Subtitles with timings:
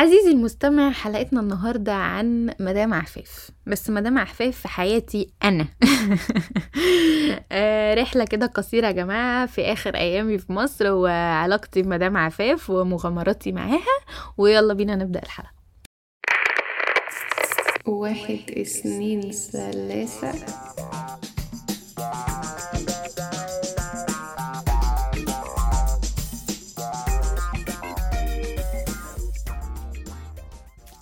[0.00, 3.50] عزيزي المستمع حلقتنا النهاردة عن مدام عفاف.
[3.66, 5.66] بس مدام عفاف في حياتي أنا.
[7.52, 13.52] آه، رحلة كده قصيرة يا جماعة في آخر أيامي في مصر وعلاقتي بمدام عفاف ومغامراتي
[13.52, 13.98] معاها.
[14.38, 15.50] ويلا بينا نبدأ الحلقة.
[17.86, 20.32] واحد اثنين ثلاثة.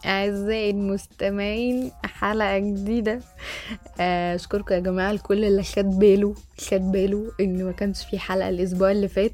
[0.08, 3.20] أعزائي المستمعين حلقة جديدة.
[4.00, 6.34] آه، أشكركم يا جماعة لكل اللي خد باله
[6.70, 9.32] خد باله إن ما كانش في حلقة الأسبوع اللي فات.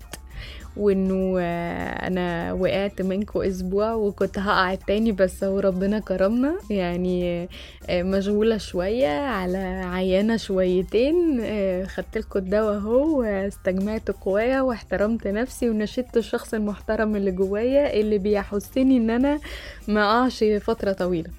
[0.76, 6.54] وإنه آه، أنا وقعت منكم أسبوع وكنت هقع التاني بس هو ربنا كرمنا.
[6.70, 7.48] يعني
[7.88, 9.58] آه، مشغولة شوية على
[9.92, 17.30] عيانة شويتين آه، خدت لكم الدواء أهو واستجمعت قوايا واحترمت نفسي ونشدت الشخص المحترم اللي
[17.30, 19.40] جوايا اللي بيحسني إن أنا
[19.88, 21.30] ما أقعش فترة طويلة.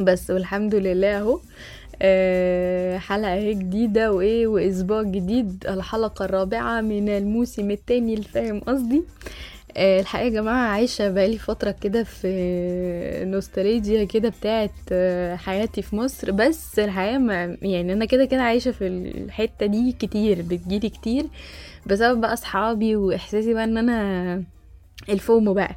[0.00, 1.40] بس والحمد لله أهو.
[2.98, 9.02] حلقة اهي جديدة وايه واسبوع جديد الحلقة الرابعة من الموسم التاني اللي فاهم قصدي؟
[9.76, 12.28] آه، الحقيقة يا جماعة عايشة بقالي فترة كده في
[13.24, 16.30] نوستالجيا كده بتاعت آه، حياتي في مصر.
[16.30, 21.26] بس الحقيقة ما يعني أنا كده كده عايشة في الحتة دي كتير بتجيلي كتير
[21.86, 24.42] بسبب بقى أصحابي وإحساسي بقى إن أنا
[25.08, 25.74] الفومو بقى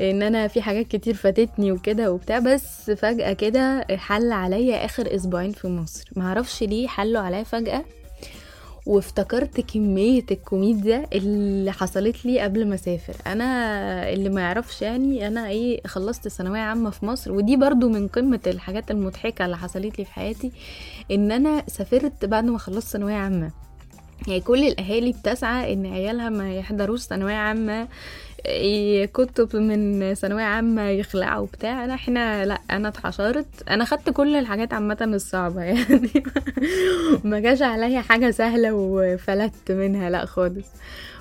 [0.00, 5.52] إن أنا في حاجات كتير فاتتني وكده وبتاع بس فجأة كده حل عليا آخر أسبوعين
[5.52, 6.10] في مصر.
[6.16, 7.84] معرفش ليه حلوا عليا فجأة
[8.86, 13.14] وافتكرت كمية الكوميديا اللي حصلت لي قبل ما أسافر.
[13.26, 18.08] أنا اللي ما يعرفش يعني أنا إيه خلصت ثانوية عامة في مصر ودي برضو من
[18.08, 20.52] قمة الحاجات المضحكة اللي حصلت لي في حياتي
[21.10, 23.50] إن أنا سافرت بعد ما خلصت ثانوية عامة.
[24.28, 27.88] يعني كل الأهالي بتسعى إن عيالها ما يحضروش ثانوية عامة ي-
[29.14, 33.68] كتب من ثانوية عامة يخلعوا بتاع أنا إحنا لا أنا اتحشرت.
[33.70, 36.10] أنا خدت كل الحاجات عامة الصعبة يعني.
[37.24, 40.66] ما جاش عليا حاجة سهلة وفلت منها لا خالص.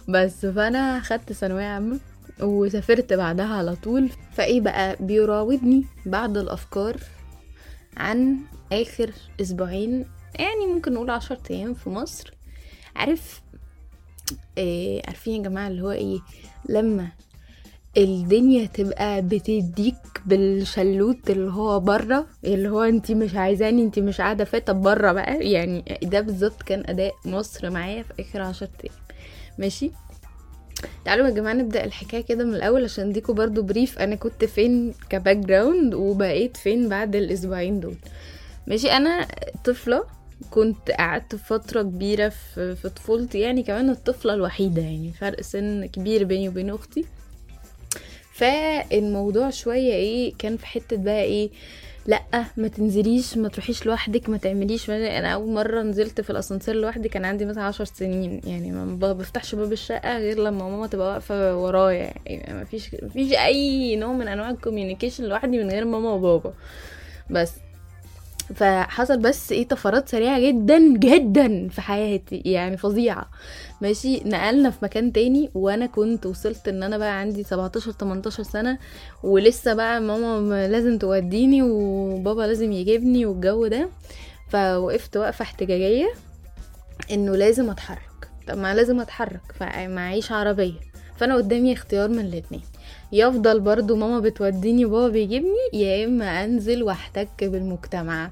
[0.08, 2.00] بس فأنا خدت ثانوية عامة
[2.42, 4.10] وسافرت بعدها على طول.
[4.34, 6.98] فإيه بقى؟ بيراودني بعض الأفكار
[7.98, 8.38] عن
[8.72, 10.06] آخر أسبوعين
[10.40, 12.34] يعني ممكن نقول عشر أيام في مصر.
[12.96, 13.42] عارف
[14.58, 16.20] إيه عارفين يا جماعة اللي هو إيه؟
[16.70, 17.08] لما
[17.98, 19.96] الدنيا تبقى بتديك
[20.26, 25.52] بالشلوت اللي هو بره اللي هو أنتي مش عايزاني أنتي مش قاعدة طب بره بقى؟
[25.52, 28.96] يعني ده بالظبط كان أداء مصر معايا في آخر عشر أيام.
[29.58, 29.92] ماشي؟
[31.06, 34.94] تعالوا يا جماعة نبدأ الحكاية كده من الأول عشان اديكوا برضو brief أنا كنت فين
[35.10, 37.96] ك background وبقيت فين بعد الأسبوعين دول؟
[38.68, 39.28] ماشي أنا
[39.66, 40.04] طفلة
[40.52, 46.50] كنت قعدت فترة كبيرة في, طفولتي يعني كمان الطفلة الوحيدة يعني فرق سن كبير بيني
[46.50, 47.06] وبين أختي.
[48.34, 51.50] فالموضوع شوية إيه كان في حتة بقى إيه
[52.08, 52.22] لأ
[52.58, 57.26] ما تنزليش ما تروحيش لوحدك ما تعمليش أنا أول مرة نزلت في الأسانسير لوحدي كان
[57.26, 62.14] عندي مثلا عشر سنين يعني ما بفتحش باب الشقة غير لما ماما تبقى واقفة ورايا
[62.26, 66.54] يعني ما فيش ما فيش أي نوع من أنواع الكوميونيكيشن لوحدي من غير ماما وبابا.
[67.30, 67.52] بس
[68.56, 73.30] فحصل بس إيه طفرات سريعة جدا جدا في حياتي يعني فظيعة.
[73.82, 78.78] ماشي نقلنا في مكان تاني وأنا كنت وصلت إن أنا بقى عندي 17 18 سنة
[79.24, 83.90] ولسه بقى ماما لازم توديني وبابا لازم يجيبني والجو ده.
[84.50, 86.14] فوقفت وقفه احتجاجية
[87.12, 88.30] إنه لازم أتحرك.
[88.48, 90.80] طب ما لازم أتحرك فمعيش عربية.
[91.18, 92.62] فأنا قدامي اختيار من الاتنين.
[93.12, 98.30] يفضل برضو ماما بتوديني وبابا بيجيبني يا إما أنزل وأحتك بالمجتمع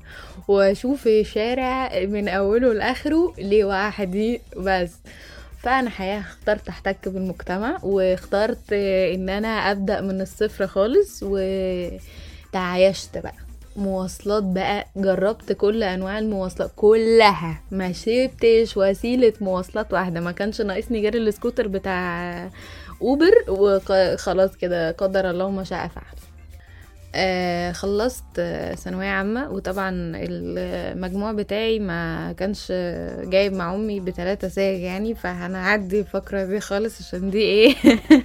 [0.47, 4.91] وأشوف الشارع من أوله لآخره لوحدي بس.
[5.63, 8.73] فأنا حقيقة اخترت أحتك بالمجتمع واخترت
[9.13, 13.33] إن أنا أبدأ من الصفر خالص وتعايشت بقى.
[13.75, 17.61] مواصلات بقى جربت كل أنواع المواصلات كلها.
[17.71, 22.49] ما شربتش وسيلة مواصلات واحدة ما كانش ناقصني غير السكوتر بتاع
[23.05, 26.03] أوبر وخلاص كده قدر الله ما شاء فعل.
[27.17, 32.71] آه خلصت آه، ثانوية عامة وطبعا المجموع بتاعي ما كانش
[33.23, 37.75] جايب مع أمي بتلاتة ساغ يعني فهنعدي الفقرة دي خالص عشان دي إيه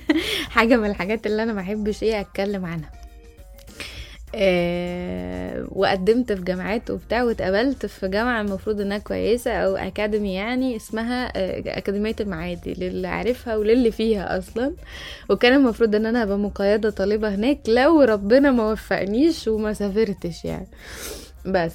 [0.56, 2.99] حاجة من الحاجات اللي أنا محبش إيه أتكلم عنها.
[4.34, 11.32] آه وقدمت في جامعات وبتاع واتقبلت في جامعة المفروض إنها كويسة أو اكاديمي يعني اسمها
[11.36, 14.72] آه أكاديمية المعادي للي عارفها وللي فيها أصلا.
[15.30, 20.66] وكان المفروض إن أنا أبقى مقيدة طالبة هناك لو ربنا ما وفقنيش وما سافرتش يعني.
[21.46, 21.72] بس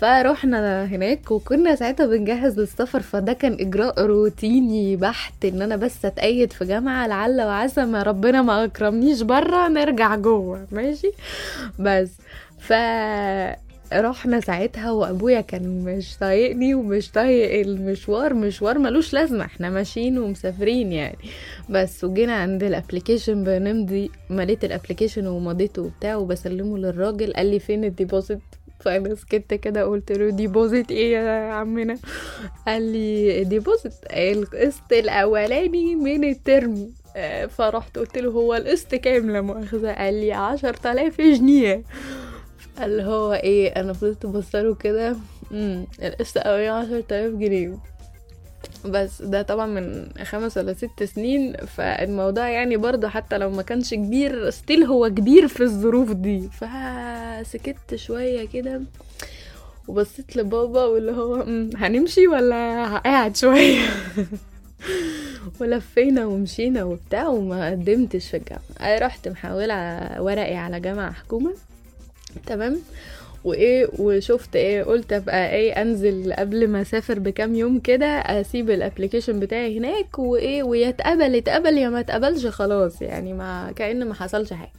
[0.00, 6.52] فروحنا هناك وكنا ساعتها بنجهز للسفر فده كان إجراء روتيني بحت إن أنا بس أتأيد
[6.52, 11.10] في جامعة لعل وعسى ما ربنا ما أكرمنيش بره نرجع جوه ماشي؟
[11.78, 12.10] بس.
[12.58, 12.72] ف
[13.92, 20.92] رحنا ساعتها وأبويا كان مش طايقني ومش طايق المشوار مشوار ملوش لازمة إحنا ماشيين ومسافرين
[20.92, 21.18] يعني.
[21.70, 27.58] بس وجينا عند ال application بنمضي مليت ال application ومضيته وبتاع وبسلمه للراجل قال لي
[27.58, 28.38] فين ال deposit
[28.80, 31.98] فانا سكت كده قلت له deposit إيه يا عمنا؟
[32.66, 36.90] قال لي deposit القسط الأولاني من ال term.
[37.16, 41.82] آه، فرحت قلت له هو القسط كام لا مؤاخذة؟ قال لي عشرة آلاف جنيه.
[42.82, 45.16] اللي هو إيه؟ أنا فضلت بصله كده
[46.02, 47.78] القسط الاولاني عشرة آلاف جنيه.
[48.86, 53.94] بس ده طبعا من خمس ولا ست سنين فالموضوع يعني برضه حتى لو ما كانش
[53.94, 56.48] كبير still هو كبير في الظروف دي.
[56.48, 58.80] فسكت شوية كده
[59.88, 63.80] وبصيت لبابا واللي هو "أمم، هنمشي ولا قاعد شوية؟
[65.60, 68.98] ولفينا ومشينا وبتاع وما قدمتش في الجامعة.
[68.98, 69.74] رحت محولة
[70.22, 71.54] ورقي على جامعة حكومة.
[72.46, 72.76] تمام.
[73.46, 78.76] وايه وشفت إيه قلت ابقى إيه انزل قبل ما اسافر بكام يوم كده اسيب ال
[78.76, 84.14] application بتاعي هناك وايه ويا اتقبل اتقبل يا ما اتقبلش خلاص يعني ما كأن ما
[84.14, 84.72] حصلش حاجة.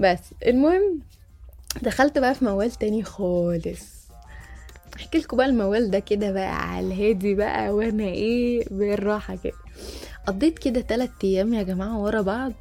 [0.00, 1.00] بس المهم
[1.82, 4.00] دخلت بقى في موال تاني خالص.
[4.96, 9.52] احكي لكم بقى الموال ده كده بقى على الهادي بقى وأنا إيه بالراحة كده.
[10.26, 12.52] قضيت كده تلات أيام يا جماعة ورا بعض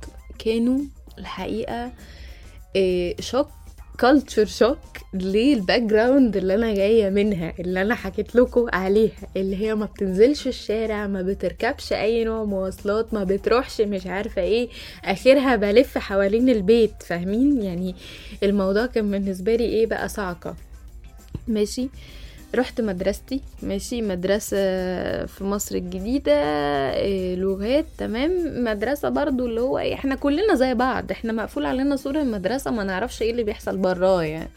[0.46, 0.80] كانوا
[1.18, 1.92] الحقيقة
[2.76, 3.48] إيه shock
[4.02, 4.78] culture shock
[5.14, 10.48] لل background اللي أنا جاية منها اللي أنا حكيت لكم عليها اللي هي ما بتنزلش
[10.48, 14.70] الشارع ما بتركبش أي نوع مواصلات ما بتروحش مش عارفة إيه
[15.06, 17.96] آخرها بلف حوالين البيت فاهمين؟ يعني
[18.44, 20.56] الموضوع كان بالنسبة لي إيه بقى صعقة.
[21.48, 21.90] ماشي؟
[22.56, 24.58] رحت مدرستي ماشي مدرسة
[25.26, 26.34] في مصر الجديدة
[26.94, 28.64] إيه، لغات تمام.
[28.64, 32.84] مدرسة برضو اللي هو إيه، إحنا كلنا زي بعض إحنا مقفول علينا سور المدرسة ما
[32.84, 34.50] نعرفش إيه اللي بيحصل براه يعني.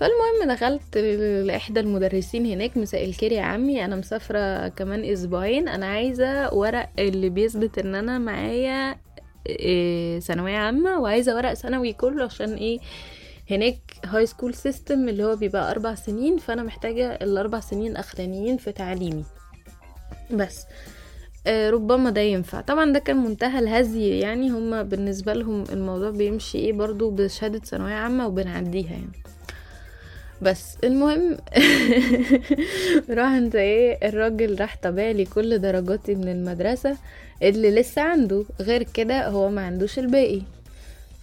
[0.00, 0.98] فالمهم دخلت
[1.46, 5.68] لإحدى المدرسين هناك مساء الخير يا عمي أنا مسافرة كمان أسبوعين.
[5.68, 8.96] أنا عايزة ورق اللي بيثبت إن أنا معايا
[9.46, 12.78] إيه، ثانوية عامة وعايزة ورق ثانوي كله عشان إيه
[13.50, 18.72] هناك high school system اللي هو بيبقى أربع سنين فأنا محتاجة الأربع سنين الأخرانيين في
[18.72, 19.24] تعليمي.
[20.30, 20.64] بس.
[21.46, 22.60] آه، ربما ده ينفع.
[22.60, 27.94] طبعا ده كان منتهى الهزي يعني هما بالنسبة لهم الموضوع بيمشي إيه برضو بشهادة ثانوية
[27.94, 29.12] عامة وبنعديها يعني.
[30.42, 30.76] بس.
[30.84, 31.36] المهم.
[33.18, 36.96] راح انت إيه؟ الراجل راح طبع لي كل درجاتي من المدرسة
[37.42, 38.44] اللي لسه عنده.
[38.60, 40.42] غير كده هو ما عندوش الباقي.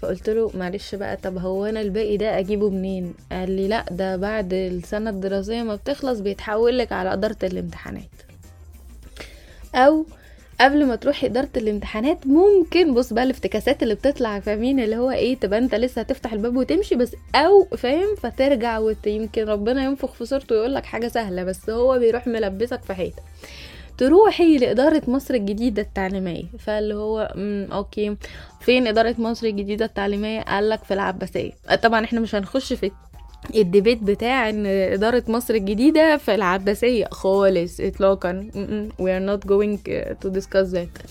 [0.04, 4.16] فقلت له معلش بقى طب هو أنا الباقي ده أجيبه منين؟ قال لي لا ده
[4.18, 8.10] بعد السنة الدراسية ما بتخلص بيتحول لك على إدارة الامتحانات.
[9.76, 10.06] أو
[10.62, 15.36] قبل ما تروحي إدارة الامتحانات ممكن بص بقى الافتكاسات اللي بتطلع فاهمين؟ اللي هو إيه
[15.40, 20.26] تبقى أنت لسه هتفتح الباب وتمشي بس أو فاهم؟ فترجع وت يمكن ربنا ينفخ في
[20.26, 23.22] صورته ويقول لك حاجة سهلة بس هو بيروح ملبسك في حيطة.
[23.98, 26.44] تروحي لإدارة مصر الجديدة التعليمية.
[26.60, 28.18] فاللي هو مم okay.
[28.62, 31.52] فين إدارة مصر الجديدة التعليمية؟ قالك في العباسية.
[31.84, 32.92] طبعا إحنا مش هنخش في
[33.56, 38.48] ال debate بتاع إن إدارة مصر الجديدة في العباسية خالص اطلاقا.
[39.00, 39.78] We are not going
[40.24, 41.06] to discuss that.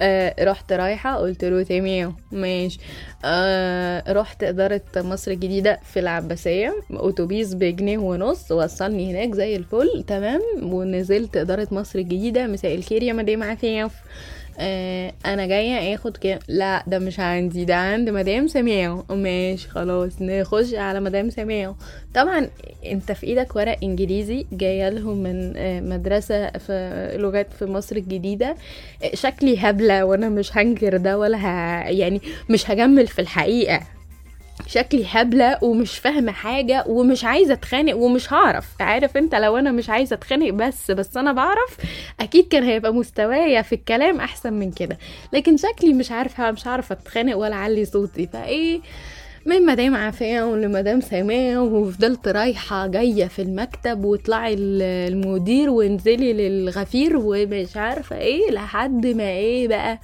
[0.00, 2.78] آه رحت رايحة قلت له تمام ماشي.
[3.24, 10.40] آه رحت إدارة مصر الجديدة في العباسية أتوبيس بجنيه ونص وصلني هناك زي الفل تمام.
[10.62, 13.92] ونزلت إدارة مصر الجديدة مساء الخير يا مدام عفيف
[14.58, 20.12] آه أنا جاية آخد كام؟ لا ده مش عندي ده عند مدام سميع ماشي خلاص
[20.22, 21.74] نخش على مدام سميع
[22.14, 22.48] طبعا
[22.86, 28.56] أنت في إيدك ورق إنجليزي جاية لهم من آه، مدرسة في لغات في مصر الجديدة.
[29.14, 31.46] شكلي هبلة وأنا مش هنكر ده ولا ه...
[31.88, 33.80] يعني مش هجمل في الحقيقة.
[34.66, 38.64] شكلي هبلة ومش فاهمة حاجة ومش عايزة أتخانق ومش هعرف.
[38.80, 41.76] عارف أنت لو أنا مش عايزة أتخانق بس بس أنا بعرف
[42.20, 44.98] أكيد كان هيبقى مستوايا في الكلام أحسن من كده.
[45.32, 48.26] لكن شكلي مش عارفة مش عارفه أتخانق ولا أعلي صوتي.
[48.32, 48.80] فإيه؟
[49.46, 57.16] من مدام عافية لمدام سماء وفضلت رايحة جاية في المكتب وطلعي ال- المدير وانزلي للغفير
[57.16, 59.98] ومش عارفة إيه لحد ما إيه بقى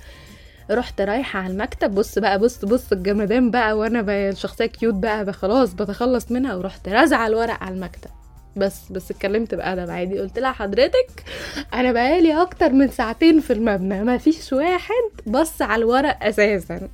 [0.71, 5.73] رحت رايحة على المكتب بص بقى بص بص الجمدان بقى وأنا الشخصية كيوت بقى, خلاص
[5.75, 8.11] بتخلص منها ورحت رازعة الورق على المكتب.
[8.57, 11.25] بس بس اتكلمت بأدب عادي قلت لها حضرتك
[11.75, 16.89] أنا بقالي أكتر من ساعتين في المبنى ما فيش واحد بص على الورق أساسا.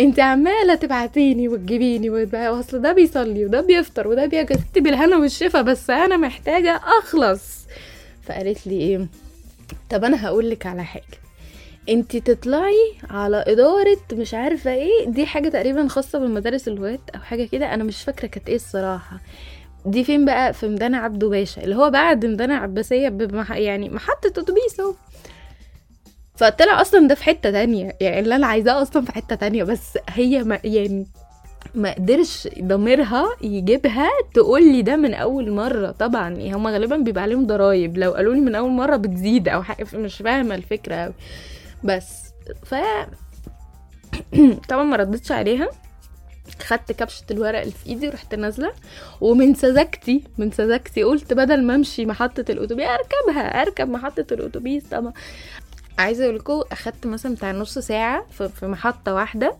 [0.00, 5.62] أنت عمالة تبعتيني وتجيبيني وتبقى- أصل ده بيصلي وده بيفطر وده بيجي ست بالهنا والشفا
[5.62, 7.66] بس أنا محتاجة أخلص.
[8.22, 9.06] فقالت لي إيه
[9.90, 11.21] طب أنا هقول لك على حاجة.
[11.88, 17.44] انت تطلعي على إدارة مش عارفة إيه دي حاجة تقريبا خاصة بالمدارس اللغات أو حاجة
[17.44, 19.20] كده أنا مش فاكرة كانت إيه الصراحة.
[19.86, 23.50] دي فين بقى؟ في ميدان عبده باشا اللي هو بعد ميدان عباسية بمح...
[23.52, 24.94] يعني محطة أتوبيس أهو.
[26.36, 29.98] فطلع أصلا ده في حتة تانية يعني اللي أنا عايزاه أصلا في حتة تانية بس
[30.08, 31.06] هي ما يعني
[31.74, 35.90] ما قدرش ضميرها يجيبها تقول لي ده من أول مرة.
[35.90, 39.62] طبعا يعني هما غالبا بيبقى عليهم ضرايب لو قالوا لي من أول مرة بتزيد أو
[39.62, 41.14] حاجة مش فاهمة الفكرة أوي.
[41.84, 42.22] بس.
[42.64, 42.74] ف
[44.68, 45.68] طبعا ما ردتش عليها.
[46.62, 48.72] خدت كبشة الورق اللي في إيدي ورحت نازلة.
[49.20, 54.84] ومن سذاجتي من سذاجتي قلت بدل ما أمشي محطة الأتوبيس أركبها أركب محطة الأتوبيس.
[54.84, 55.12] طبعا
[55.98, 59.56] عايزة أقول لكم أخدت مثلا بتاع نص ساعة في محطة واحدة.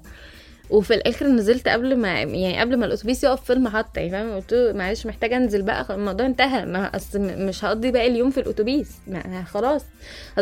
[0.71, 4.53] وفي الآخر نزلت قبل ما يعني قبل ما الأتوبيس يقف في المحطه يعني فاهم قلت
[4.55, 8.91] له معلش محتاجة أنزل بقى الموضوع انتهى ما أصل مش هقضي باقي اليوم في الأتوبيس
[9.07, 9.85] ما خلاص.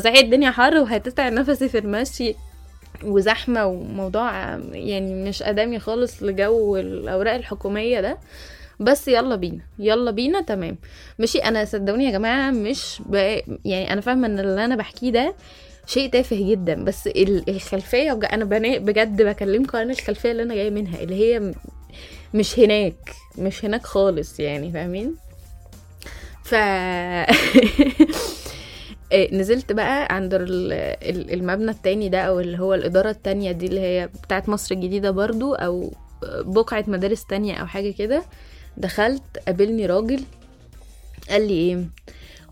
[0.07, 2.35] هي الدنيا حر وهتتعب نفسي في المشي
[3.05, 4.31] وزحمة وموضوع
[4.73, 8.19] يعني مش آدمي خالص لجو الأوراق الحكومية ده.
[8.81, 10.77] بس يلا بينا يلا بينا تمام.
[11.19, 13.15] ماشي أنا صدقوني يا جماعة مش ب...
[13.65, 15.35] يعني أنا فاهمة إن اللي أنا بحكيه ده
[15.87, 16.85] شيء تافه جدا.
[16.85, 18.45] بس ال- الخلفية أنا
[18.79, 21.53] بجد بكلمكم عن الخلفية اللي أنا جاية منها اللي هي
[22.35, 25.15] مش هناك مش هناك خالص يعني فاهمين؟
[26.45, 26.55] ف
[29.13, 30.73] إيه، نزلت بقى عند ال-
[31.03, 35.11] ال- المبنى التاني ده أو اللي هو الإدارة التانية دي اللي هي بتاعت مصر الجديدة
[35.11, 35.93] برضو أو
[36.41, 38.25] بقعة مدارس تانية أو حاجة كده.
[38.77, 40.23] دخلت قابلني راجل
[41.31, 41.85] قال لي إيه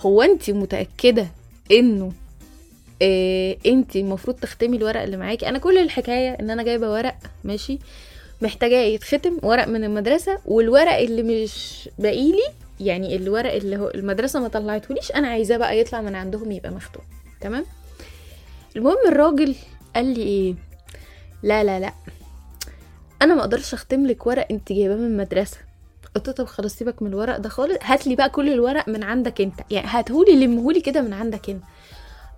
[0.00, 1.26] هو انت متأكدة
[1.72, 2.12] إنه
[3.02, 5.48] إيه انت المفروض تختمي الورق اللي معاكي.
[5.48, 7.14] أنا كل الحكاية إن أنا جايبة ورق
[7.44, 7.78] ماشي
[8.42, 12.42] محتاجاه يتختم ورق من المدرسة والورق اللي مش باقيلي
[12.80, 17.02] يعني الورق اللي هو المدرسة ما طلعتهوليش أنا عايزاه بقى يطلع من عندهم يبقى مختوم
[17.40, 17.64] تمام؟
[18.76, 19.54] المهم الراجل
[19.96, 20.54] قال لي إيه؟
[21.42, 21.92] لا لا لا
[23.22, 25.56] أنا ما أقدرش أختم لك ورق انت جايباه من المدرسة.
[26.14, 27.78] قلت طب خلاص سيبك من الورق ده خالص.
[27.82, 29.60] هات لي بقى كل الورق من عندك أنت.
[29.70, 31.62] يعني هاتهولي لمهولي كده من عندك أنت.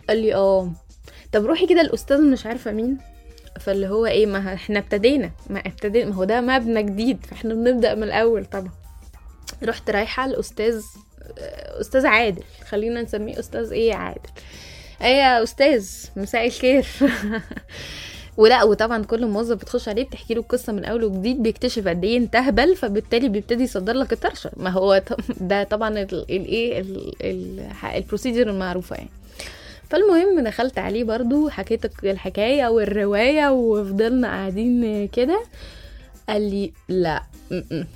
[0.09, 0.71] قال لي آه.
[1.33, 2.99] طب روحي كده الاستاذ مش عارفة مين.
[3.61, 7.95] فاللي هو إيه ما إحنا ابتدينا ما ابتدينا ما هو ده مبنى جديد فإحنا بنبدأ
[7.95, 8.45] من الأول.
[8.45, 8.71] طبعا
[9.63, 10.83] رحت رايحة الاستاذ
[11.81, 14.31] أستاذ عادل خلينا نسميه أستاذ إيه عادل.
[15.03, 16.87] إيه يا أستاذ مساء الخير.
[18.37, 22.19] ولا وطبعا كل موظف بتخش عليه بتحكي له القصة من أول وجديد بيكتشف قد إيه
[22.19, 24.51] انت اهبل فبالتالي بيبتدي يصدر لك الطرشة.
[24.57, 25.03] ما هو
[25.41, 26.85] ده طبعا الايه
[27.85, 29.11] البروسيجر المعروفة يعني.
[29.91, 35.43] فالمهم دخلت عليه برضو حكيت الحكاية والرواية وفضلنا قاعدين كده.
[36.29, 37.87] قال لي لا م-م.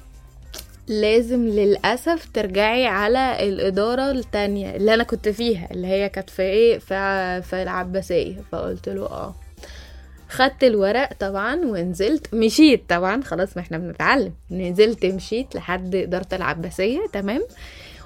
[0.88, 6.78] لازم للأسف ترجعي على الإدارة التانية اللي أنا كنت فيها اللي هي كانت في إيه؟
[6.78, 8.36] في, في العباسية.
[8.52, 9.34] فقلت له آه.
[10.28, 14.32] خدت الورق طبعا ونزلت مشيت طبعا خلاص ما إحنا بنتعلم.
[14.50, 17.42] نزلت مشيت لحد إدارة العباسية تمام.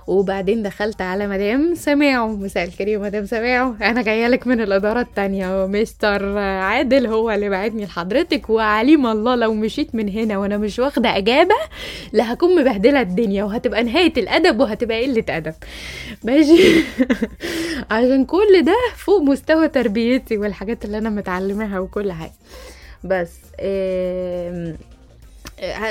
[0.08, 5.00] وبعدين دخلت على مدام سماعو مساء الخير يا مدام سماعو أنا جاية لك من الإدارة
[5.00, 10.78] التانية ومستر عادل هو اللي بعتني لحضرتك وعليم الله لو مشيت من هنا وأنا مش
[10.78, 11.54] واخدة إجابة
[12.12, 15.54] لا هكون مبهدلة الدنيا وهتبقى نهاية الأدب وهتبقى قلة أدب.
[16.24, 16.58] ماشي؟
[17.90, 22.32] عشان كل ده فوق مستوى تربيتي والحاجات اللي أنا متعلماها وكل حاجة.
[23.04, 24.74] بس آه،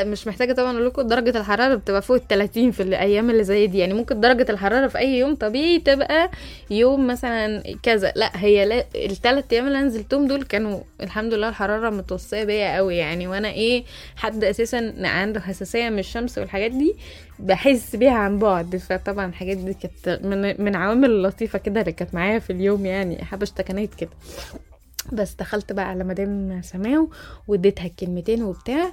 [0.03, 3.67] مش محتاجة طبعا أقول لكم درجة الحرارة بتبقى فوق ال 30 في الأيام اللي زي
[3.67, 3.77] دي.
[3.77, 6.31] يعني ممكن درجة الحرارة في أي يوم طبيعي تبقى
[6.69, 8.13] يوم مثلا كذا.
[8.15, 12.95] لا هي لا الثلاث أيام اللي نزلتهم دول كانوا الحمد لله الحرارة متوصية بيا قوي
[12.97, 13.27] يعني.
[13.27, 13.83] وأنا إيه
[14.15, 16.95] حد أساسا عنده حساسية من الشمس والحاجات دي
[17.39, 18.75] بحس بيها عن بعد.
[18.75, 23.25] فطبعا الحاجات دي كانت من من عوامل اللطيفه كده اللي كانت معايا في اليوم يعني.
[23.25, 24.09] حبشتكنات كده.
[25.13, 27.09] بس دخلت بقى على مدام سماو
[27.47, 28.91] واديتها الكلمتين وبتاع.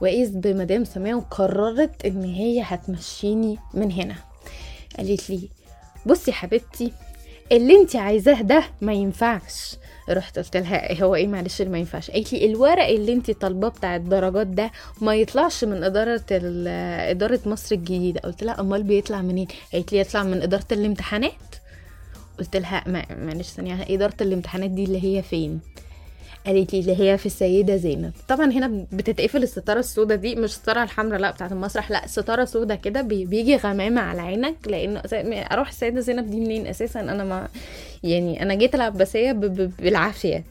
[0.00, 4.14] وإذ بمدام سماو قررت إن هي هتمشيني من هنا.
[4.96, 5.48] قالت لي
[6.06, 6.92] بصي حبيبتي
[7.52, 9.76] اللي انت عايزاه ده ما ينفعش.
[10.10, 12.10] رحت قلت لها هو إيه؟ معلش اللي ما ينفعش.
[12.10, 16.22] قالت لي الورق اللي انت طالباه بتاع الدرجات ده ما يطلعش من إدارة
[17.10, 18.20] إدارة مصر الجديدة.
[18.20, 21.32] قلت لها أمال بيطلع منين؟ قالت لي يطلع من إدارة الامتحانات.
[22.38, 25.60] قلت لها معلش ثانية إدارة الامتحانات دي اللي هي فين؟
[26.46, 28.12] قالت لي اللي هي في السيدة زينب.
[28.28, 32.76] طبعا هنا بتتقفل الستارة السوداء دي مش الستارة الحمراء لا بتاعة المسرح لا ستارة سوداء
[32.76, 37.24] كده بي- بيجي غمامة على عينك لأن أس- أروح السيدة زينب دي منين؟ أساسا أنا
[37.24, 37.48] ما
[38.02, 40.44] يعني أنا جيت العباسيه بالعافية.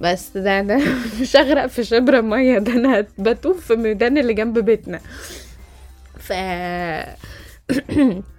[0.00, 0.80] بس ده ده
[1.20, 5.00] مش هغرق في شبر مية ده أنا بطوف في الميدان اللي جنب بيتنا.
[6.18, 6.32] ف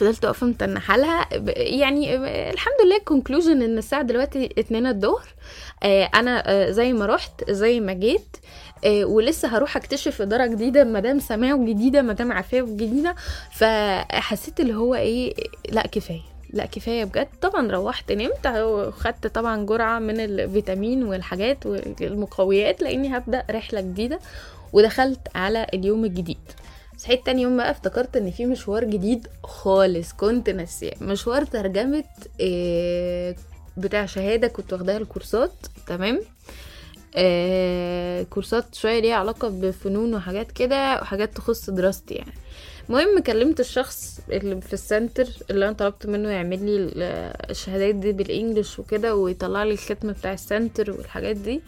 [0.00, 1.28] فضلت واقفة متنحة لها.
[1.38, 2.16] ب- يعني
[2.50, 5.28] الحمد لله كونكلوجن إن الساعة دلوقتي اتنين الظهر.
[5.82, 8.36] آه، أنا آه، زي ما رحت زي ما جيت
[8.84, 13.14] آه، ولسه هروح أكتشف إدارة جديدة مدام سماو جديدة مدام عفاف جديدة.
[13.52, 15.34] فحسيت اللي هو إيه
[15.70, 16.20] لا كفاية
[16.52, 17.28] لا كفاية بجد.
[17.42, 24.18] طبعا روحت نمت وخدت طبعا جرعة من الفيتامين والحاجات والمقويات لأني هبدأ رحلة جديدة
[24.72, 26.38] ودخلت على اليوم الجديد.
[27.00, 30.94] صحيت تاني يوم بقى افتكرت إن في مشوار جديد خالص كنت ناسياه.
[31.00, 32.04] مشوار ترجمة
[32.40, 33.34] آه،
[33.76, 35.52] بتاع شهادة كنت واخداها الكورسات
[35.86, 36.20] تمام؟
[37.16, 42.32] آه، كورسات شوية ليها علاقة بفنون وحاجات كده وحاجات تخص دراستي يعني.
[42.88, 46.92] المهم كلمت الشخص اللي في ال center اللي أنا طلبت منه يعمل لي ال-
[47.50, 51.60] الشهادات دي بال English وكده ويطلع لي الختم بتاع ال center والحاجات دي.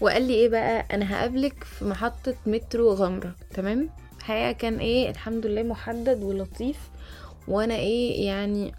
[0.00, 3.90] وقال لي إيه بقى؟ أنا هقابلك في محطة مترو غمرة تمام؟
[4.26, 6.76] الحقيقة كان إيه الحمد لله محدد ولطيف.
[7.48, 8.74] وأنا إيه يعني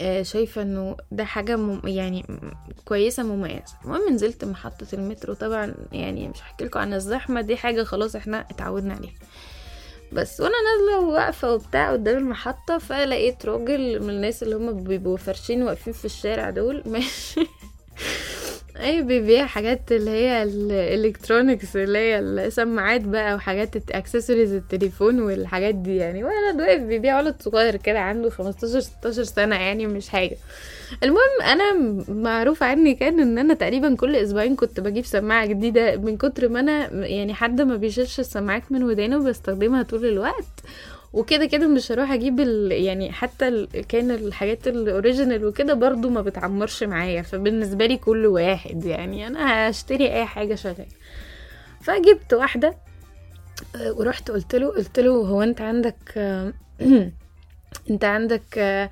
[0.00, 2.50] آه شايفة إنه ده حاجة مم يعني م-
[2.84, 3.74] كويسة مميزة.
[3.84, 5.34] المهم نزلت محطة المترو.
[5.34, 9.12] طبعا يعني مش هحكي لكم عن الزحمة دي حاجة خلاص إحنا اتعودنا عليها.
[10.12, 15.62] بس وأنا نازلة واقفة وبتاع قدام المحطة فلقيت راجل من الناس اللي هم بيبقوا فرشين
[15.62, 16.82] واقفين في الشارع دول.
[16.92, 17.46] ماشي.
[18.80, 25.74] أي بيبيع حاجات اللي هي ال electronics اللي هي السماعات بقى وحاجات اكسسوارز التليفون والحاجات
[25.74, 26.24] دي يعني.
[26.24, 30.36] ولد واقف بيبيع ولد صغير كده عنده 15 16 سنة يعني مش حاجة.
[31.02, 31.72] المهم أنا
[32.08, 36.60] معروف عني كان إن أنا تقريبا كل أسبوعين كنت بجيب سماعة جديدة من كتر ما
[36.60, 40.60] أنا يعني حد ما بيشيلش السماعات من ودانه بستخدمها طول الوقت.
[41.14, 42.72] وكده كده مش هروح أجيب ال...
[42.72, 43.68] يعني حتى ال...
[43.88, 50.12] كان الحاجات الأوريجينال وكده برضو ما بتعمرش معايا فبالنسبة لي كل واحد يعني أنا هشتري
[50.12, 50.86] أي حاجة شغالة.
[51.80, 52.76] فجبت واحدة
[53.76, 56.52] آه، ورحت قلت له قلت له هو أنت عندك آه،
[57.90, 58.90] أنت عندك آه،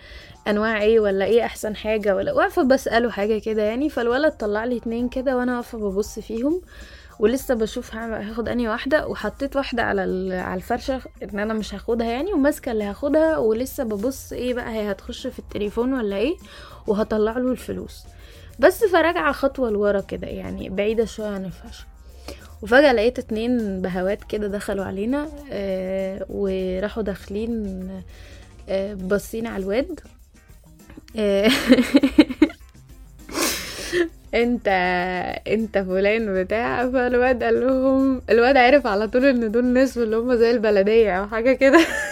[0.49, 4.77] أنواع إيه ولا إيه أحسن حاجة ولا؟ واقفة بسأله حاجة كده يعني فالولد طلع لي
[4.77, 6.63] اتنين كده وأنا واقفة ببص فيهم.
[7.23, 12.33] ولسه بشوف هاخد أنهي واحدة وحطيت واحدة على على الفرشة إن أنا مش هاخدها يعني
[12.33, 16.37] وماسكة اللي هاخدها ولسه ببص إيه بقى هي هتخش في التليفون ولا إيه
[16.87, 18.05] وهطلع له الفلوس.
[18.59, 21.85] بس فراجعة خطوة لورا كده يعني بعيدة شوية عن الفرشة.
[22.63, 27.89] وفجأة لقيت اتنين بهوات كده دخلوا علينا آه وراحوا داخلين
[28.69, 30.01] آه باصين على الواد.
[31.17, 31.51] آه
[34.35, 34.69] انت
[35.49, 40.35] انت فلان بتاع فالواد قال لهم الواد عرف على طول إن دول ناس اللي هم
[40.35, 41.81] زي البلدية أو حاجة كده.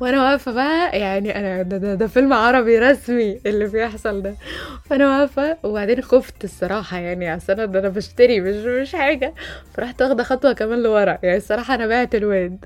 [0.00, 4.34] وأنا واقفة بقى يعني أنا ده, ده, ده فيلم عربي رسمي اللي بيحصل ده.
[4.90, 9.34] فأنا واقفة وبعدين خفت الصراحة يعني اصل أنا ده أنا بشتري مش مش حاجة.
[9.74, 12.64] فرحت واخدة خطوة كمان لورا يعني الصراحة أنا بعت الواد.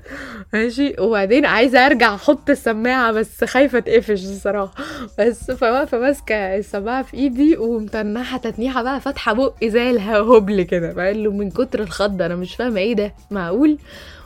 [0.53, 4.73] ماشي؟ وبعدين عايزة أرجع أحط السماعة بس خايفة اتقفش الصراحة.
[5.19, 11.11] بس فواقفة ماسكة السماعة في إيدي ومتنحة تتنيحة بقى فاتحة بقي زي الهبل كده.
[11.11, 13.77] له من كتر الخض أنا مش فاهمة إيه ده معقول؟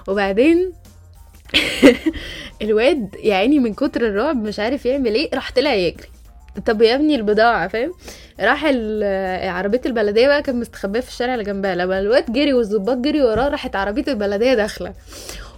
[0.07, 0.73] وبعدين
[2.61, 6.07] الواد يا عيني من كتر الرعب مش عارف يعمل إيه راح طلع يجري.
[6.65, 7.93] طب يا ابني البضاعة فاهم؟
[8.39, 11.75] راح ال- عربية البلدية بقى كانت مستخبية في الشارع اللي جنبها.
[11.75, 14.93] لما الواد جري والظباط جري وراه راحت عربية البلدية داخلة.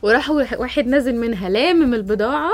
[0.01, 2.51] وراح واحد نازل منها لامم البضاعة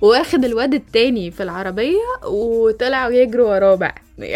[0.00, 3.94] واخد الواد التاني في العربية وطلعوا يجروا وراه بقى.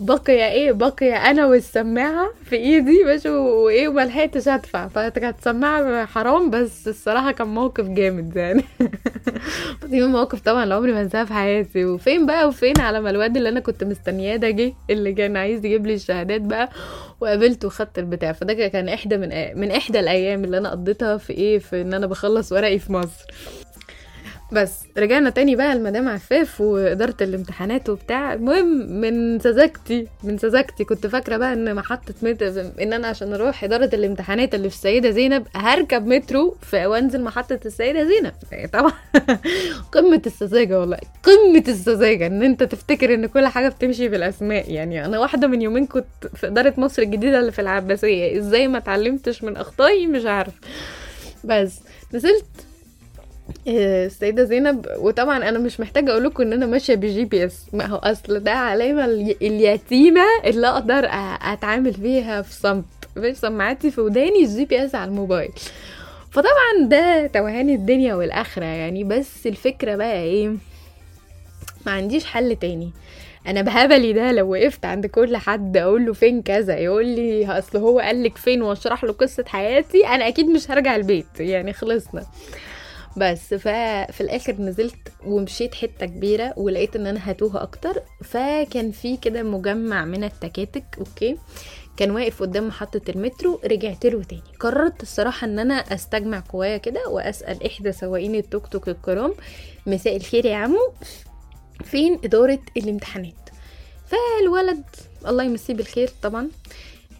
[0.00, 4.88] بقي إيه بقي أنا والسماعة في إيدي ماشي وإيه وما لحقتش أدفع.
[4.88, 8.64] فكانت سماعه حرام بس الصراحة كان موقف جامد يعني.
[9.90, 11.84] دي موقف طبعا عمري ما انساها في حياتي.
[11.84, 15.64] وفين بقى وفين؟ على ما الواد اللي أنا كنت مستنياه ده جه اللي كان عايز
[15.64, 16.70] يجيب لي الشهادات بقى
[17.20, 18.32] وقابلته وخدت البتاع.
[18.32, 19.28] فده كان إحدى من
[19.60, 23.26] من إحدى الأيام اللي أنا قضيتها في إيه في إن أنا بخلص ورقي في مصر.
[24.52, 28.34] بس رجعنا تاني بقى لمدام عفاف وإدارة الامتحانات وبتاع.
[28.34, 33.64] المهم من سذاجتي من سذاجتي كنت فاكرة بقى إن محطة مترو إن أنا عشان أروح
[33.64, 38.32] إدارة الامتحانات اللي في السيدة زينب هركب مترو في وأنزل محطة السيدة زينب.
[38.72, 38.92] طبعا
[39.92, 44.70] قمة السذاجة والله قمة السذاجة إن أنت تفتكر إن كل حاجة بتمشي بالأسماء.
[44.72, 48.38] يعني أنا واحدة من يومين كنت في إدارة مصر الجديدة اللي في العباسية.
[48.38, 50.54] إزاي ما اتعلمتش من أخطائي مش عارف.
[51.44, 51.80] بس
[52.14, 52.44] نزلت
[53.68, 57.86] آه، السيدة زينب وطبعا أنا مش محتاجة أقول لكم إن أنا ماشية ب GPS ما
[57.86, 61.08] هو أصل ده علامة الي- اليتيمة اللي أقدر
[61.52, 62.84] أتعامل فيها في صمت.
[63.14, 65.50] في سماعاتي في وداني ال GPS على الموبايل.
[66.30, 69.04] فطبعا ده توهان الدنيا والآخرة يعني.
[69.04, 70.48] بس الفكرة بقى إيه؟
[71.86, 72.90] ما عنديش حل تاني.
[73.46, 77.78] أنا بهبلي ده لو وقفت عند كل حد أقول له فين كذا يقول لي أصل
[77.78, 81.26] هو قال لك فين وأشرح له قصة حياتي أنا أكيد مش هرجع البيت.
[81.40, 82.26] يعني خلصنا.
[83.16, 89.42] بس ففي الآخر نزلت ومشيت حتة كبيرة ولقيت إن أنا هتوه أكتر فكان في كده
[89.42, 91.36] مجمع من التكاتك أوكي؟
[91.96, 94.42] كان واقف قدام محطة المترو رجعت له تاني.
[94.60, 99.34] قررت الصراحة إن أنا أستجمع قوايا كده وأسأل إحدى سواقين التوك توك الكرام
[99.86, 100.92] مساء الخير يا عمو
[101.84, 103.34] فين إدارة الامتحانات؟
[104.06, 104.84] فالولد
[105.26, 106.48] الله يمسيه بالخير طبعا.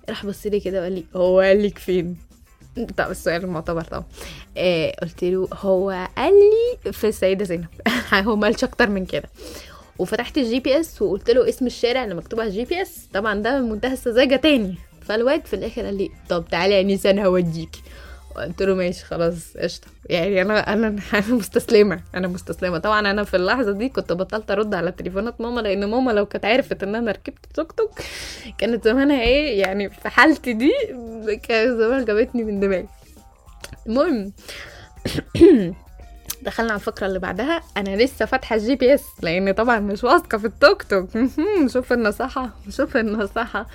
[0.09, 2.17] راح بص لي كده وقال لي هو قال لك فين؟
[2.97, 4.05] طب السؤال المعتبر طبعا.
[4.57, 6.33] آه قلت له هو قال
[6.85, 7.67] لي في السيدة زينب.
[8.15, 9.29] هو مالش أكتر من كده.
[9.99, 13.93] وفتحت ال GPS وقلت له اسم الشارع اللي مكتوب على ال GPS طبعا ده منتهى
[13.93, 14.75] السذاجة تاني.
[15.03, 17.83] فالواد في الآخر قال لي طب تعالى يا آنسة أنا هوديكي
[18.37, 19.87] قلت له ماشي خلاص قشطة.
[20.11, 22.79] يعني أنا أنا أنا مستسلمة أنا مستسلمة.
[22.79, 26.45] طبعا أنا في اللحظة دي كنت بطلت أرد على تليفونات ماما لأن ماما لو كانت
[26.45, 27.91] عرفت إن أنا ركبت توك توك
[28.59, 30.73] كانت زمانها إيه يعني في حالتي دي
[31.43, 32.89] كانت زمان جابتني من دماغي.
[33.87, 34.33] المهم
[36.47, 40.45] دخلنا على الفقرة اللي بعدها أنا لسه فاتحة ال GPS لأن طبعا مش واثقة في
[40.47, 41.09] التوك توك.
[41.73, 43.67] شوف النصاحة شوف النصاحة.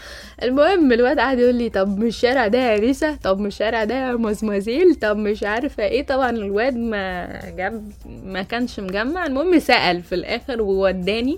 [0.44, 3.96] المهم الواد قعد يقول لي طب مش الشارع ده يا ريسة طب مش الشارع ده
[3.96, 7.92] يا مزمزيل؟ طب مش عارفة إيه؟ طبعا الواد ما جاب
[8.24, 9.26] ما كانش مجمع.
[9.26, 11.38] المهم سأل في الآخر ووداني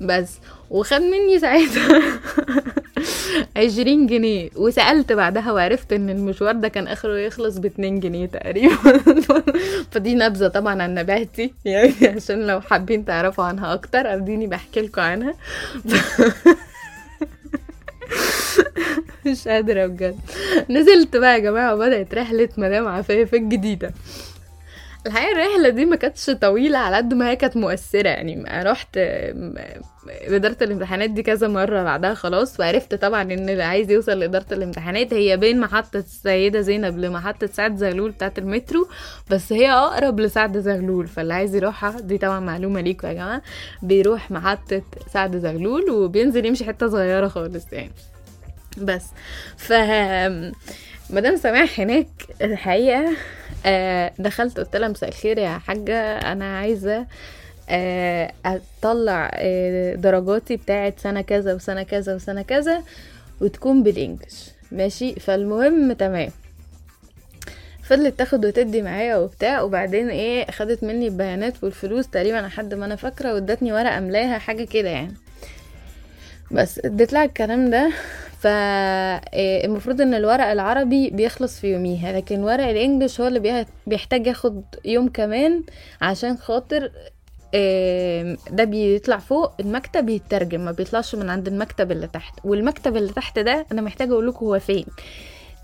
[0.00, 0.38] بس
[0.70, 2.00] وخد مني ساعتها.
[3.56, 4.50] عشرين جنيه.
[4.56, 8.76] وسألت بعدها وعرفت إن المشوار ده كان آخره يخلص باتنين جنيه تقريبا.
[9.92, 11.54] فدي نبذة طبعا عن نباتي.
[11.64, 15.34] يعني عشان لو حابين تعرفوا عنها أكتر اديني بحكي لكم عنها.
[19.26, 20.16] مش قادرة بجد.
[20.70, 23.92] نزلت بقى يا جماعة وبدأت رحلة مدام عفاف الجديدة.
[25.06, 28.88] الحقيقة الرحلة دي ما كانتش طويلة على قد ما هي كانت مؤثرة يعني رحت
[30.08, 35.14] إدارة الامتحانات دي كذا مرة بعدها خلاص وعرفت طبعا إن اللي عايز يوصل لإدارة الامتحانات
[35.14, 38.88] هي بين محطة السيدة زينب لمحطة سعد زغلول بتاعة المترو
[39.30, 43.42] بس هي أقرب لسعد زغلول فاللي عايز يروحها دي طبعا معلومة ليكوا يا جماعة
[43.82, 47.90] بيروح محطة سعد زغلول وبينزل يمشي حتة صغيرة خالص يعني.
[48.78, 49.04] بس.
[49.56, 49.72] ف
[51.10, 52.06] مدام سماح هناك
[52.42, 53.12] الحقيقة
[53.66, 57.06] آه، دخلت قلت لها مساء الخير يا حاجة أنا عايزة
[57.70, 62.82] آه، أطلع آه، درجاتي بتاعت سنة كذا وسنة كذا وسنة كذا
[63.40, 64.50] وتكون بالإنجلش.
[64.72, 66.30] ماشي؟ فالمهم تمام.
[67.82, 72.96] فضلت تاخد وتدي معايا وبتاع وبعدين إيه خدت مني البيانات والفلوس تقريبا لحد ما أنا
[72.96, 75.14] فاكرة وادتني ورقة املاها حاجة كده يعني.
[76.50, 77.90] بس اديت لها الكلام ده.
[78.40, 85.08] فالمفروض إن الورق العربي بيخلص في يوميها لكن ورق الإنجليش هو اللي بيحتاج ياخد يوم
[85.08, 85.62] كمان
[86.02, 86.90] عشان خاطر
[87.54, 92.34] آم، ده بيطلع فوق المكتب يترجم ما بيطلعش من عند المكتب اللي تحت.
[92.44, 94.86] والمكتب اللي تحت ده أنا محتاجة أقول لكم هو فين.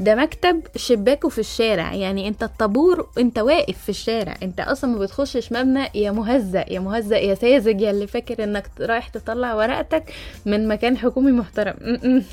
[0.01, 1.95] ده مكتب شباكه في الشارع.
[1.95, 4.37] يعني انت الطابور انت واقف في الشارع.
[4.43, 8.67] انت أصلا ما بتخشش مبنى يا مهزأ يا مهزأ يا ساذج يا اللي فاكر انك
[8.81, 10.05] رايح تطلع ورقتك
[10.47, 11.75] من مكان حكومي محترم.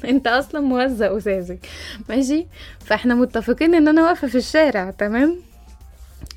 [0.06, 1.58] انت أصلا مهزأ وساذج.
[2.10, 2.45] ماشي؟
[2.80, 5.36] فاحنا متفقين ان أنا واقفة في الشارع تمام؟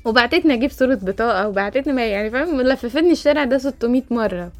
[0.05, 4.51] وبعتتني أجيب صورة بطاقة وبعتتني يعني فاهم؟ لففتني الشارع ده 600 مرة.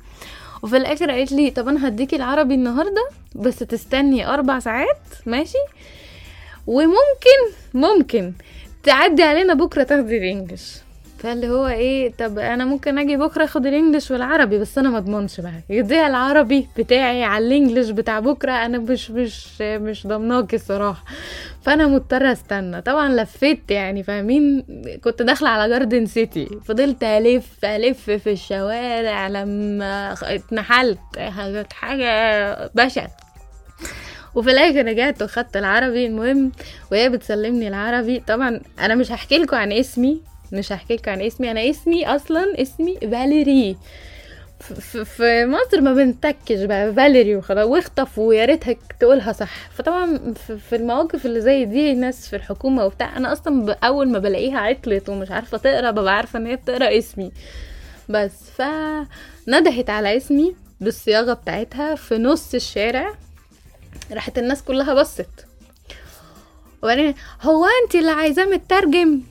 [0.63, 4.97] وفي الآخر قالت لي طب أنا هديكي العربي النهارده بس تستني أربع ساعات.
[5.25, 5.57] ماشي؟
[6.67, 7.39] وممكن
[7.73, 8.33] ممكن
[8.83, 10.73] تعدي علينا بكرة تاخدي الإنجليش.
[11.17, 15.41] فاللي هو إيه طب أنا ممكن أجي بكرة آخد الإنجليش والعربي بس أنا ما اضمنش
[15.41, 15.53] بقى.
[15.69, 21.03] يضيع العربي بتاعي على الإنجليش بتاع بكرة أنا مش مش مش ضمناكي الصراحة.
[21.61, 22.81] فأنا مضطرة أستنى.
[22.81, 24.63] طبعا لفيت يعني فاهمين؟
[25.03, 30.99] كنت داخلة على جاردن سيتي فضلت ألف ألف في الشوارع لما اتنحلت.
[31.73, 33.22] حاجة بشعة.
[34.35, 36.05] وفي الآخر رجعت وخدت العربي.
[36.05, 36.51] المهم
[36.91, 38.19] وهي بتسلمني العربي.
[38.19, 40.21] طبعا أنا مش هحكي لكم عن اسمي.
[40.51, 41.51] مش هحكي لكم عن اسمي.
[41.51, 43.77] أنا اسمي أصلا اسمي فاليري.
[45.05, 47.67] في مصر ما بنتكش بقى فاليري وخلاص.
[47.67, 49.69] واخطف ويا ريتها تقولها صح.
[49.71, 50.33] فطبعا
[50.69, 55.09] في- المواقف اللي زي دي ناس في الحكومة وبتاع أنا أصلا أول ما بلاقيها عطلت
[55.09, 57.31] ومش عارفة تقرأ ببقى عارفة إن هي بتقرأ اسمي.
[58.09, 63.13] بس فندهت على اسمي بالصياغة بتاعتها في نص الشارع.
[64.11, 65.45] راحت الناس كلها بصت.
[66.83, 69.21] وبعدين هو انت اللي عايزاه مترجم؟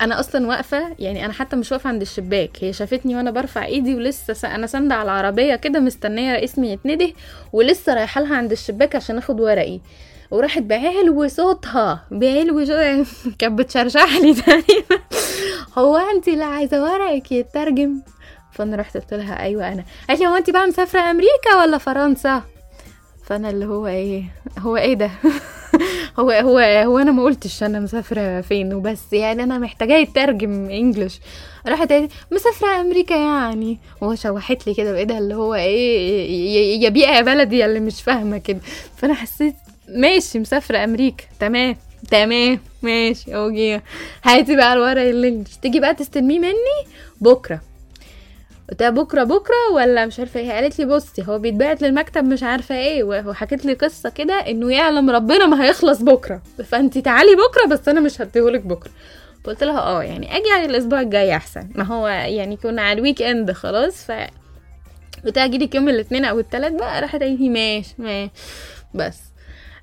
[0.00, 2.50] أنا أصلا واقفة يعني أنا حتى مش واقفة عند الشباك.
[2.60, 4.44] هي شافتني وأنا برفع إيدي ولسه س...
[4.44, 7.12] أنا ساندة على العربية كده مستنية اسمي يتنده
[7.52, 9.80] ولسه رايحة لها عند الشباك عشان آخد ورقي.
[10.30, 13.04] وراحت بعلو صوتها بعلو شو...
[13.38, 15.02] كانت بتشرشح لي تقريبا.
[15.78, 18.02] هو انت اللي عايزة ورقك يترجم؟
[18.52, 19.84] فأنا رحت قلت لها أيوه أنا.
[20.08, 22.42] قالت لي هو انت بقى مسافرة أمريكا ولا فرنسا؟
[23.32, 24.24] فانا اللي هو إيه
[24.58, 25.10] هو إيه ده؟
[26.18, 31.20] هو هو هو أنا ما قلتش أنا مسافرة فين وبس يعني أنا محتاجاه يترجم انجلش.
[31.66, 33.78] راحت قالت مسافرة أمريكا يعني.
[34.00, 38.60] وشوحت لي كده بإيدها اللي هو إيه يا بيئة يا بلدي اللي مش فاهمة كده.
[38.96, 39.54] فأنا حسيت
[39.88, 41.76] ماشي مسافرة أمريكا تمام
[42.10, 43.80] تمام ماشي okay.
[44.24, 45.56] هاتي بقى الورق ال English.
[45.56, 46.86] تيجي بقى تستلميه مني
[47.20, 47.60] بكرة.
[48.72, 52.42] قلت لها بكرة بكرة ولا مش عارفة إيه؟ قالت لي بصي هو بيتبعت للمكتب مش
[52.42, 56.42] عارفة إيه وحكيت لي قصة كده انه يعلم ربنا ما هيخلص بكرة.
[56.64, 58.90] فانت تعالي بكرة بس أنا مش هديهولك بكرة.
[59.44, 61.68] قلت لها آه يعني أجي على الأسبوع الجاي احسن.
[61.74, 64.12] ما هو يعني كنا على ال weekend خلاص ف
[65.24, 68.30] قلت لها اجيلك يوم الاثنين أو الثلاث بقى راحت قالت لي ماشي ماشي.
[68.94, 69.18] بس.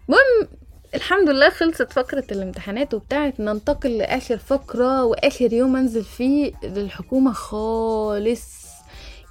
[0.09, 0.49] المهم
[0.95, 8.68] الحمد لله خلصت فقرة الامتحانات وبتاعت ننتقل لآخر فقرة وآخر يوم أنزل فيه للحكومة خالص.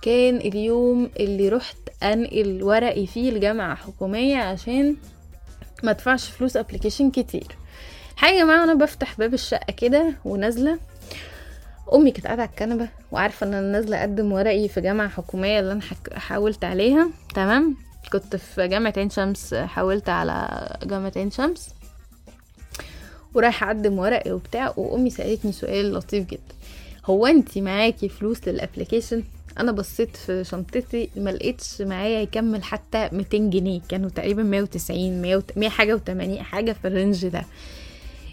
[0.03, 4.97] كان اليوم اللي رحت أنقل ورقي فيه الجامعة حكومية عشان
[5.83, 7.47] ما ادفعش فلوس ابلكيشن كتير.
[8.17, 10.79] حاجة يا جماعة أنا بفتح باب الشقة كده ونازلة.
[11.95, 15.83] أمي كانت قاعدة على الكنبة وعارفة إن أنا نازلة أقدم ورقي في جامعة حكومية اللي
[15.83, 16.15] حك...
[16.15, 17.11] حاولت عليها.
[17.35, 17.77] تمام؟
[18.13, 21.69] كنت في جامعة عين شمس حولت على جامعة عين شمس.
[23.35, 26.55] ورايحة أقدم ورقي وبتاع وأمي سألتني سؤال لطيف جدا.
[27.07, 29.25] هو أنتي معاكي فلوس لل application
[29.59, 33.81] أنا بصيت في شنطتي ما لقيتش معايا يكمل حتى 200 جنيه.
[33.89, 37.45] كانوا تقريبا 190 100 100 حاجة و80 حاجة في ال range ده.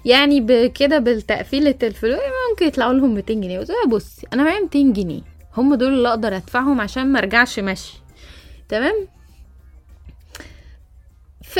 [0.05, 2.19] يعني بكده بالتقفيلة الفلوس
[2.51, 3.59] ممكن يطلعوا لهم 200 جنيه.
[3.59, 5.21] قلت بصي أنا معايا 200 جنيه.
[5.57, 7.93] هم دول اللي أقدر أدفعهم عشان ما أرجعش ماشي
[8.69, 9.07] تمام؟
[11.43, 11.59] ف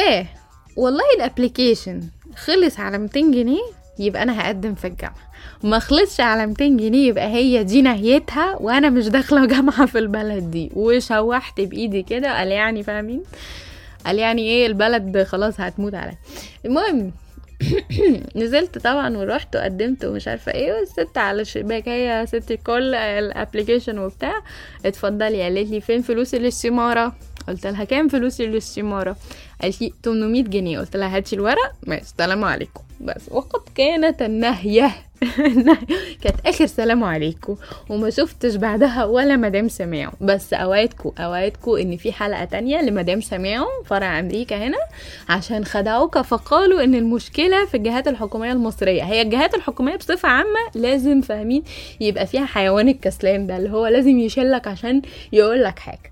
[0.78, 2.02] والله ال application
[2.36, 3.62] خلص على 200 جنيه
[4.00, 5.32] يبقى أنا هقدم في الجامعة.
[5.64, 10.52] ما خلصش على 200 جنيه يبقى هي دي نهايتها وأنا مش داخلة جامعه في البلد
[10.52, 10.72] دي.
[10.76, 13.24] وشوحت بإيدي كده قال يعني فاهمين؟
[14.06, 16.18] قال يعني إيه البلد خلاص هتموت عليا.
[16.66, 17.12] المهم
[18.36, 24.00] نزلت طبعا ورحت وقدمت ومش عارفة إيه والست على الشباك هي ست الكل ال application
[24.00, 24.34] وبتاع.
[24.86, 27.16] اتفضلي قالت لي فين فلوس الاستماره
[27.48, 29.16] قلت لها كام فلوس الاستماره
[29.62, 30.80] قالت لي 800 جنيه.
[30.80, 31.74] قلت لها هاتي الورق.
[31.88, 32.82] ماشي السلام عليكم.
[33.02, 34.92] بس وقد كانت النهيه
[36.22, 37.56] كانت آخر سلام عليكم
[37.90, 43.66] وما شفتش بعدها ولا مدام سماعو بس أوعدكم أوعدكم إن في حلقة تانية لمدام سماعو
[43.86, 44.78] فرع أمريكا هنا
[45.30, 49.04] عشان خدعوك فقالوا إن المشكلة في الجهات الحكومية المصرية.
[49.04, 51.64] هي الجهات الحكومية بصفة عامة لازم فاهمين
[52.02, 55.02] يبقى فيها حيوان الكسلان ده اللي هو لازم يشيلك عشان
[55.32, 56.12] يقول لك حاجة.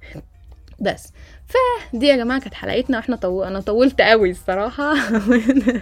[0.79, 1.07] بس
[1.47, 3.43] فدي يا جماعة كانت حلقتنا وإحنا طو...
[3.43, 4.93] أنا طولت قوي الصراحة.
[5.29, 5.81] من,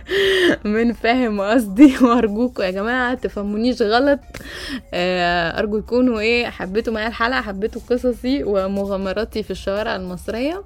[0.63, 4.19] من فاهم قصدي وأرجوكم يا جماعة تفهمونيش غلط.
[4.93, 10.63] أرجو تكونوا إيه حبيتوا معايا الحلقة حبيتوا قصصي ومغامراتي في الشوارع المصرية.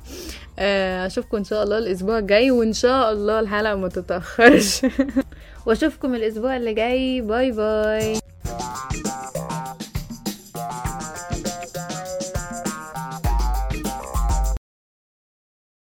[0.60, 4.82] أشوفكم إن شاء الله الأسبوع الجاي وإن شاء الله الحلقة ما تتأخرش.
[5.66, 7.22] وأشوفكم الأسبوع اللي جاي.
[7.22, 8.20] باي باي.